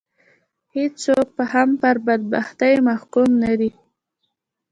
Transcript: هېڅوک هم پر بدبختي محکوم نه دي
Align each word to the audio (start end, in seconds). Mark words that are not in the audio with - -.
هېڅوک 0.75 1.31
هم 1.51 1.69
پر 1.81 1.95
بدبختي 2.07 2.73
محکوم 2.87 3.29
نه 3.43 3.53
دي 3.59 3.71